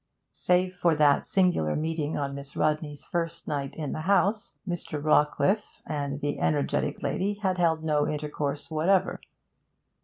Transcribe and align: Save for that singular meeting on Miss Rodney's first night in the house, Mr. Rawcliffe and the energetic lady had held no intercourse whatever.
Save 0.33 0.75
for 0.77 0.95
that 0.95 1.27
singular 1.27 1.75
meeting 1.75 2.17
on 2.17 2.33
Miss 2.33 2.55
Rodney's 2.55 3.05
first 3.05 3.47
night 3.47 3.75
in 3.75 3.91
the 3.91 4.01
house, 4.01 4.55
Mr. 4.67 4.99
Rawcliffe 4.99 5.79
and 5.85 6.19
the 6.21 6.39
energetic 6.39 7.03
lady 7.03 7.35
had 7.35 7.59
held 7.59 7.83
no 7.83 8.07
intercourse 8.09 8.71
whatever. 8.71 9.21